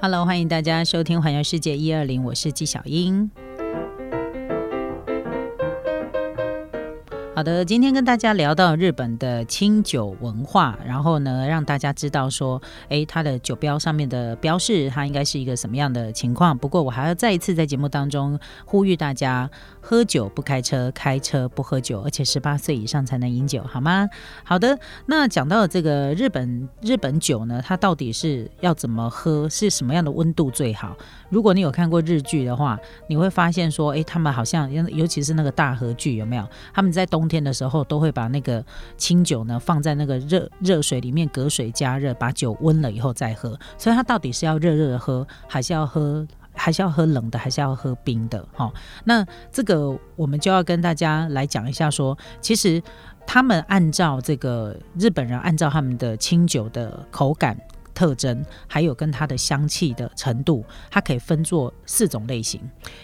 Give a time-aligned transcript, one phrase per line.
[0.00, 3.28] Hello，欢迎大家收听《环游世界一二零》，我是纪晓英。
[7.38, 16.58] 好的，今天跟大家聊到日本的清酒文化，然后呢，让大家知道说，诶，它的酒标上面的标示，它应该是一个什么样的情况。
[16.58, 19.48] 不过，我还要再一次在节目当中呼吁大家。
[19.80, 24.06] 喝酒不开车，开车不喝酒，而且十八岁以上才能饮酒，好吗？
[24.44, 30.94] 好的，那讲到这个日本日本酒呢，它到底是要怎么喝，是什么样的温度最好？
[31.30, 36.46] 如果你有看过日剧的话，你会发现说，诶，他们好像尤其是那个大和剧，有没有？
[36.74, 38.64] 他们在冬冬天的时候都会把那个
[38.96, 43.50] 清酒呢放在那个热热水里面隔水加热，把酒温了以后再喝。
[43.76, 46.26] 所以它到底是要热热的喝，还是要喝？
[46.54, 48.44] 还是要喝冷的，还是要喝冰的？
[48.52, 48.72] 哈，
[49.04, 52.82] 那这个我们就要跟大家来讲一下，说其实
[53.24, 57.56] 他们按照这个日本人按照他们的清酒的口感
[57.98, 62.60] 特征，还有跟它的香气的程度，它可以分作四种类型。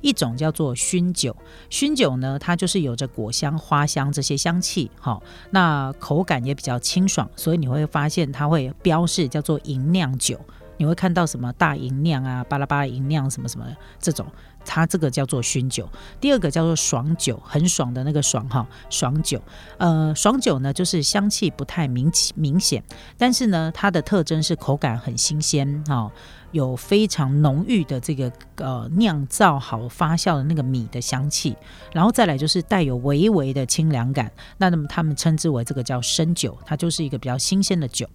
[0.00, 1.36] 一种叫做熏酒，
[1.68, 10.40] 熏酒呢，它就是有着果香、花香这些香气，哈，那口感也比较清爽，所以你会发现它会标示叫做银酿酒。
[10.78, 13.66] 你会看到什么大银酿啊，巴拉巴拉银酿什么什么
[14.00, 14.26] 这种，
[14.64, 15.86] 它这个叫做熏酒。
[16.20, 19.42] 第二个叫做爽酒，很爽的那个爽哈，爽酒。
[19.76, 22.82] 呃，爽酒呢就是香气不太明明显，
[23.18, 26.10] 但是呢它的特征是口感很新鲜哈。
[26.50, 31.56] 有非常浓郁的这个呃酿造好发酵的那个米的香气，
[31.92, 34.32] 然后再来就是带有微微的清凉感。
[34.56, 38.08] 那那么他们称之为这个叫生酒，它就是一个比较新鲜的酒。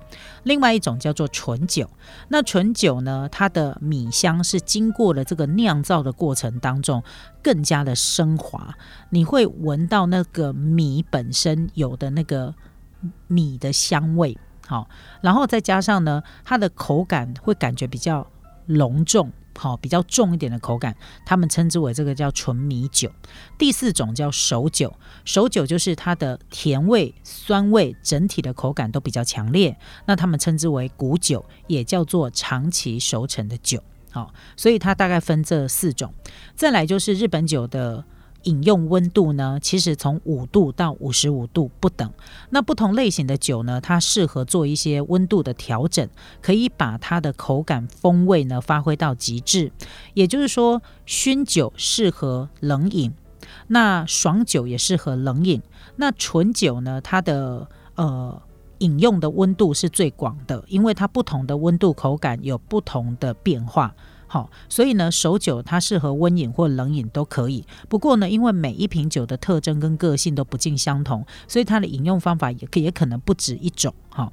[0.44, 1.90] 另外一种叫做纯酒，
[2.30, 7.04] 那纯酒呢，它的米香是经过了这个酿造的过程当中
[7.42, 8.76] 更加的升华，
[9.12, 12.56] 你会闻到那个米本身有的那个
[13.28, 14.38] 米的香味。
[14.66, 14.88] 好，
[15.22, 18.26] 然后再加上呢，它的口感会感觉比较
[18.68, 20.96] 隆重，好，比较重一点的口感，
[21.26, 23.12] 他们称之为这个叫纯米酒。
[23.58, 24.94] 第四种叫熟酒，
[25.26, 33.84] 熟酒就是它的甜味、酸味整体的口感都比较强烈，那他们称之为古酒，也叫做长期熟成的酒。
[34.12, 36.14] 好，所以它大概分这四种。
[36.56, 38.06] 再来就是日本酒的。
[38.44, 42.12] 饮用温度呢，其实从五度到五十五度不等。
[42.50, 46.08] 那不同类型的酒呢，它适合做一些温度的调整，
[46.42, 49.72] 可以把它的口感风味呢发挥到极致。
[50.14, 53.14] 也就是说，熏酒适合冷饮，
[53.68, 55.62] 那爽酒也适合冷饮。
[55.96, 58.42] 那纯酒呢，它的呃
[58.80, 63.96] 饮用的温度是最广的，因为它不同的温度口感有不同的变化。
[64.34, 67.64] 好，所以呢，手酒它适合温饮或冷饮都可以。
[67.88, 73.94] 不过呢，因为每一瓶酒的特征跟个性都不尽相同，所以它的饮用方法也可也可能不止一种。
[74.10, 74.32] 哈，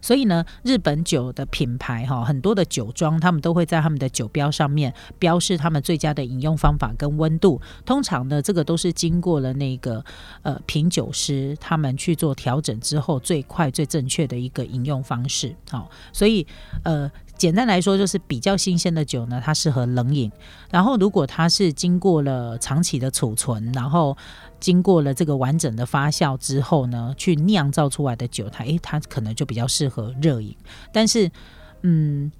[0.00, 7.60] 所以呢，日本酒的品牌哈，很多的酒庄他们都会在他们的酒标上面标示他们最佳的饮用方法跟温度。
[7.84, 10.04] 通常呢，这个都是经过了那个
[10.42, 15.54] 呃品酒师他们去做调整之后，最快最正确的一个饮用方式。
[15.70, 16.46] 好，所以
[16.84, 17.10] 呃。
[17.36, 20.32] 简单来说，就是比较新鲜的酒呢，它适合冷饮。
[20.70, 24.16] 然后，如果它是经过了长期的储存，然后
[24.60, 30.56] 经过了这个完整的发酵之后呢，去酿造出来的酒，它诶，它可能就比较适合热饮。
[30.92, 31.30] 但是，
[31.82, 32.30] 嗯。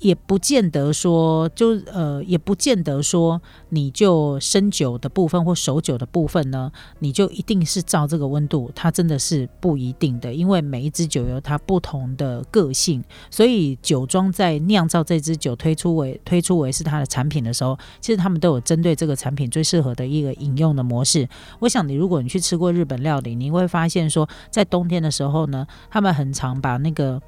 [0.00, 21.28] 也不见得说，就呃，也不见得说，你就生酒的部分或熟酒的部分呢，你就一定是照这个温度，它真的是不一定的，因为每一支酒有它不同的个性，所以酒庄在酿造这支酒推出为推出为是它的产品的时候，其实他们都有针对这个产品最适合的一个饮用的模式。
[21.60, 27.20] 我想你如果你去吃过日本料理，你会发现说，在冬天的时候呢，他们很常把那个。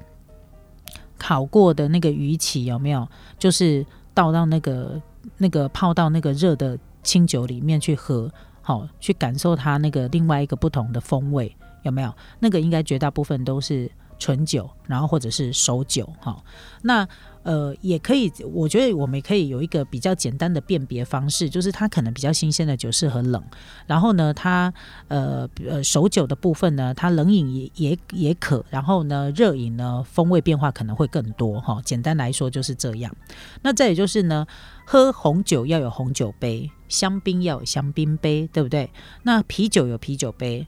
[1.17, 3.07] 烤过的那个鱼鳍有没有？
[3.39, 5.01] 就是倒到那个
[5.37, 8.31] 那个泡到那个热的清酒里面去喝，
[8.61, 12.13] 好去感受它那个另外一个不同的风味，有没有？
[12.39, 13.89] 那个应该绝大部分都是
[14.23, 16.41] 纯酒，然后或者是熟酒，哈。
[16.83, 17.05] 那
[17.43, 23.43] 呃，也可以，我觉得我们可以有一个比较简单的辨别方式，就是它可能比较新鲜的酒适合冷，
[23.85, 24.73] 然后呢，它
[25.09, 31.81] 呃呃熟酒的部分呢，它冷饮也也也可，然后呢，热饮呢风味变化可能会更多哈。
[31.83, 33.13] 简单来说就是这样。
[33.61, 34.47] 那再也就是呢，
[34.85, 38.89] 喝红酒要有红酒杯，香槟要有香槟杯，对不对？
[39.23, 40.65] 那啤酒有啤酒杯。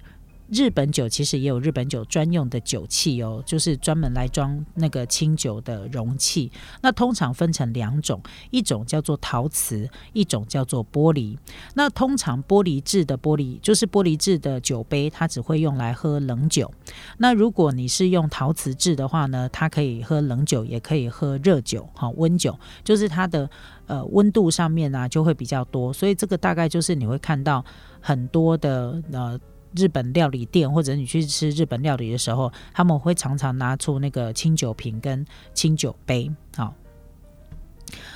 [0.50, 6.51] 日本酒其实也有日本酒专用的酒器哦，就是专门来装那个清酒的容器。
[6.81, 8.21] 那通常分成两种，
[8.51, 11.38] 一种叫做陶瓷，一种叫做玻璃。
[11.74, 16.71] 那通常玻璃制的玻璃就是玻璃制的酒杯，它只会用来喝冷酒。
[17.18, 23.50] 那如果你是用陶瓷制的话呢，它可以喝冷酒，也可以喝热酒，好温酒，就是它的
[23.88, 25.91] 呃温度上面呢就会比较多。
[25.91, 27.65] 所以这个大概就是你会看到
[28.00, 29.39] 很多的呃。
[29.75, 36.74] 日本料理店，或者你去吃日本料理的时候，他们会常常拿出那个清酒瓶跟清酒杯，好。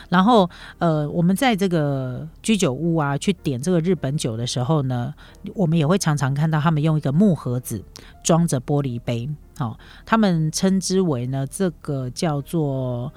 [0.10, 5.14] 然后，呃，我们在这个居酒屋啊，去点这个日本酒的时候呢，
[5.54, 7.84] 我们也会常常看到他们用一个木盒子
[8.24, 9.78] 装着玻璃杯，好，
[10.08, 13.14] 他们称之为呢，这个叫做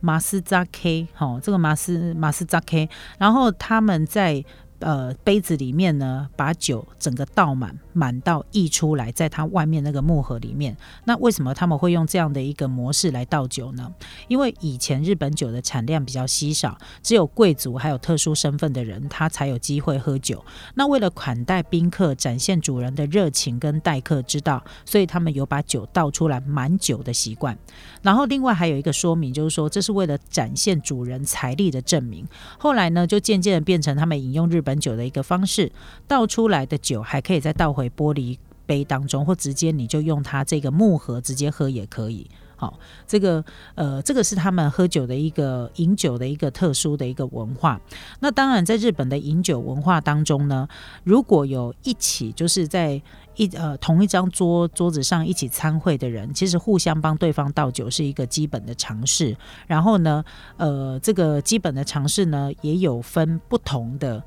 [0.00, 2.88] 马斯扎 K，好，这个马斯马斯扎 K，
[3.18, 4.44] 然后他们在。
[4.80, 10.76] 呃，杯子里面呢，把酒整个倒满，满到溢出来，在它外面那个木盒里面。
[11.04, 13.90] 那为什么他们会用这样的一个模式来倒酒呢？
[14.28, 20.44] 因为以前日本酒的产量比较稀少，只有贵族还有特殊身份的人，他才有机会喝酒。
[20.74, 27.56] 那为了款待宾客，展现主人的热情跟待客之道，所以他们有把酒倒出来满酒的习惯。
[28.02, 32.26] 然后另外还有一个说明，就是说这是为了展现主人财力的证明。
[32.58, 35.70] 后来呢，就渐渐的变成他们饮用日本酒的一个方式，
[36.08, 38.36] 倒出来的酒还可以再倒回玻璃
[38.66, 42.26] 杯当中，或直接你就用它这个木盒直接喝也可以。
[42.58, 47.78] 好，这个呃，这个是他们喝酒的一个饮酒的一个特殊的一个文化。
[48.20, 50.66] 那当然，在日本的饮酒文化当中呢，
[51.04, 53.00] 如果有一起就是在
[53.34, 59.36] 一呃同一张桌桌子上一起参会的人，其实互相帮对方倒酒是一个基本的尝试。
[59.66, 60.24] 然后呢，
[60.56, 64.24] 呃，这个基本的尝试呢，也有分不同的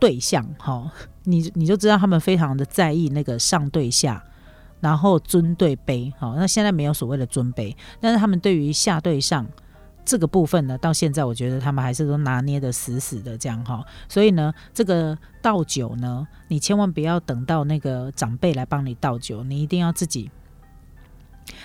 [0.00, 0.44] 对象。
[0.58, 0.90] 哈，
[1.24, 4.24] 你你就知道他们非常的在意那个上对下。
[4.80, 9.46] 然后尊对卑，好，那现在没有所谓的尊卑，但是他们对于下对上
[10.06, 20.30] 这个部分呢，到现在我觉得他们还是都拿捏的死死的这样哈，所以呢，这个倒酒呢，你千万不要等到那个长辈来帮你倒酒，你一定要自己。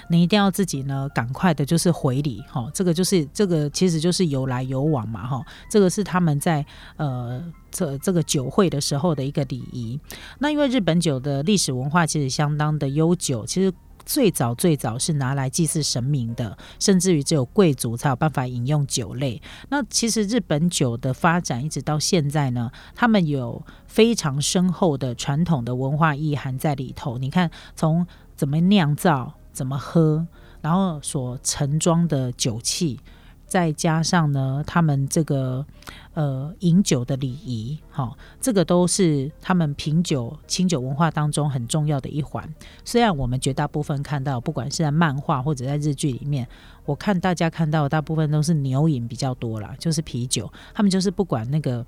[0.09, 2.69] 你一定要自己呢，赶快的，就是回礼哈。
[2.73, 5.45] 这个就是这个，其实就是有来有往嘛哈。
[5.69, 6.65] 这个是他们在
[6.97, 9.99] 呃这这个酒会的时候的一个礼仪。
[10.39, 13.73] 那因为日本酒的历史文化其实相当的悠久，其实
[14.05, 19.41] 最早最早是拿来祭祀神明的，甚至于只有贵族才有办法饮用酒类。
[19.69, 27.17] 那其实日本酒的发展一直到现在呢，他们有非常深厚的传统的文化意涵在里头。
[27.17, 28.05] 你看，从
[28.35, 29.33] 怎么酿造。
[29.55, 30.27] 怎么喝，
[30.61, 32.99] 然后所盛装的酒器，
[33.47, 35.65] 再加上呢，他们这个
[36.13, 42.47] 呃饮酒的礼仪，好，这个都是他们品酒清酒文化当中很重要的一环。
[42.83, 46.47] 虽然我们绝大部分看到，不管是在漫画或者在日剧里面，
[46.85, 51.85] 我看大家看到大部分都是牛饮比较多啦，就是啤酒，他们就是不管那个。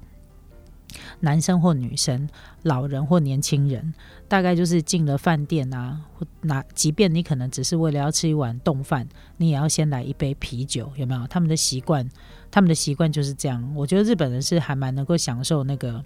[1.21, 2.27] 男生或女生，
[2.63, 3.94] 老人或年轻人，
[4.27, 9.07] 大概就是进了饭店啊，或那即便你可能只是为了要吃一碗冻饭，
[9.38, 11.27] 你也要先来一杯啤酒，有没有？
[11.27, 12.07] 他们的习惯，
[12.49, 13.73] 他们的习惯就是这样。
[13.75, 16.03] 我觉得日本人是还蛮能够享受那个，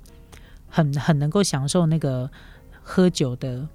[0.69, 2.29] 很很能够享受那个
[2.81, 3.67] 喝酒的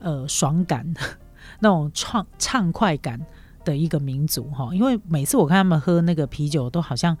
[0.00, 0.92] 呃爽感，
[1.60, 3.20] 那种畅畅快感
[3.64, 4.74] 的一个民族哈。
[4.74, 7.16] 因为每次我看他们喝那个啤酒，都好像。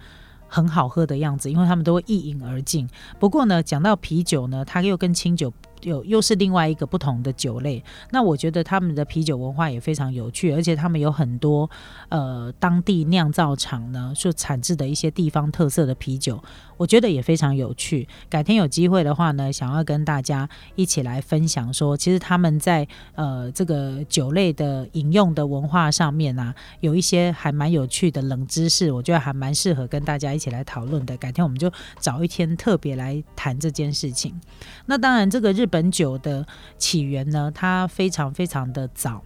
[0.52, 2.86] 很好喝的样子，因为他们都会一饮而尽。
[3.18, 5.50] 不过呢，讲到啤酒呢，它又跟清酒。
[5.82, 11.68] 有又是另外一个不同的酒类，那我觉得他们的啤酒文化也非常有趣，而且他们有很多
[12.08, 16.40] 呃当地酿造厂呢所产制的一些地方特色的啤酒，
[16.82, 18.08] 我觉得也非常有趣。
[18.28, 31.16] 改天有机会的话呢，想要跟大家一起来分享说，其实他们在呃这个酒类的饮用的文化上面啊，有一些还蛮有趣的冷知识，我觉得还蛮适合跟大家一起来讨论的。
[31.18, 31.70] 改天我们就
[32.00, 34.40] 找一天特别来谈这件事情。
[34.86, 36.44] 那当然，这个日本酒的
[36.78, 39.22] 起源呢，它非常非常的早。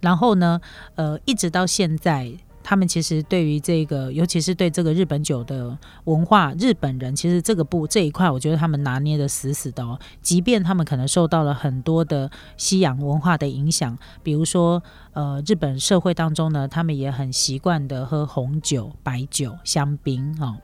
[0.00, 0.60] 然后呢，
[0.96, 2.32] 呃，一直到现在，
[2.68, 9.96] 他们其实对于这个，尤其是对这个日本酒的文化，日本人其实这个部这一块，我觉得他们拿捏的死死的哦。
[10.20, 14.82] 即便他们可能受到了很多的西洋文化的影响，比如说，
[15.12, 20.56] 呃，日本社会当中呢，他们也很习惯的喝红酒、白酒、香槟哦。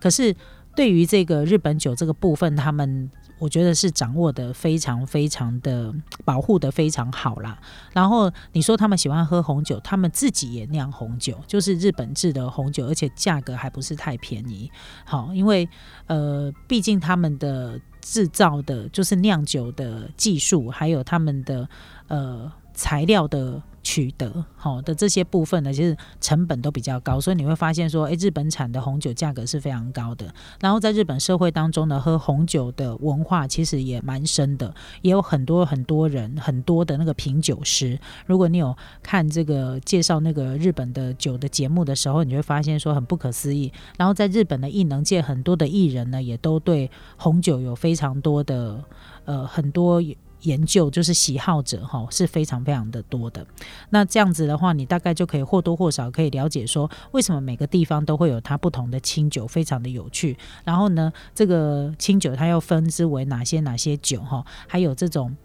[0.00, 0.34] 可是
[0.74, 3.10] 对于这个日本酒这个部分，他们
[3.40, 5.92] 我觉得是掌握的非常非常的
[6.24, 7.58] 保护的非常好啦。
[7.92, 14.70] 然后你说他们喜欢喝红酒，他们自己也酿红酒，就是日本制的红酒，而且价格还不是太便宜。
[15.04, 15.68] 好，因为
[16.06, 21.68] 呃，毕竟他们的制造的，就是酿酒的技术，还有他们的
[22.08, 23.62] 呃材料的。
[23.82, 30.32] 取得好的这些部分呢，其实成本都比较高，所以你会发现说，诶，日本产的红酒价格是非常高的。
[30.60, 37.98] 然后在日本社会当中呢，喝红酒的文化其实也蛮深的，也有很多很多人很多的那个品酒师。
[38.26, 43.72] 如果你有看这个介绍那个日本的酒的节目的时候，你会发现说很不可思议。
[43.96, 48.84] 然后在日本的艺能界，很多的艺人呢，也都对红酒有非常多的
[49.24, 50.02] 呃很多。
[50.42, 53.46] 研究就是喜好者哈是非常非常的多的，
[53.90, 60.36] 那这样子的话，你大概就可以或多或少可以了解说，为什么每个地方都会有它不同的清酒，非常的有趣。
[60.64, 65.36] 然后呢，这个清酒它又分之为哪些哪些酒哈，还有这种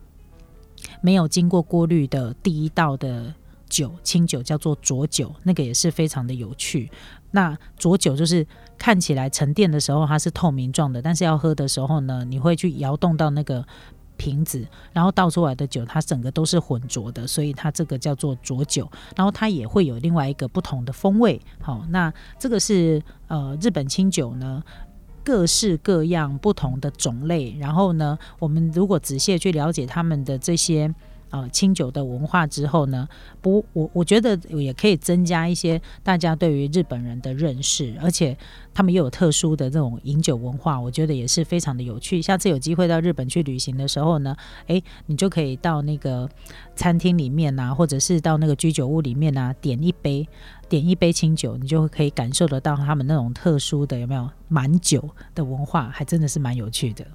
[1.01, 3.33] 没有经过过滤的第一道的
[3.67, 6.89] 酒清酒叫做浊酒，那个也是非常的有趣。
[7.31, 8.47] 那浊酒就是
[8.77, 13.65] 看起来沉淀的时候它是透明状的，但是要喝的时候呢，你会去摇动到那个。
[14.17, 18.89] 瓶子，然后倒出来的酒，它整个都是浑浊的，所以它这个叫做浊酒。
[19.15, 21.39] 然后它也会有另外一个不同的风味。
[21.61, 24.63] 好，那这个是呃日本清酒呢，
[25.23, 27.55] 各式各样不同的种类。
[27.59, 30.93] 然后呢，我们如果仔细去了解他们的这些。
[31.35, 33.05] 呃，清酒的文化之后呢，
[33.41, 38.37] 不，我我觉得也可以增加一些大家对于日本人的认识，而且
[38.73, 42.21] 他们又有特殊的这种饮酒文化，我觉得也是非常的有趣。
[42.21, 44.33] 下次有机会到日本去旅行的时候呢，
[44.67, 46.29] 诶，你就可以到那个
[46.73, 50.25] 餐厅里面啊，或者是到那个居酒屋里面啊，点一杯
[50.69, 57.05] 点一杯清酒，你就可以感受得到他们那种特殊的有没有满酒的文化，还真的是蛮有趣的。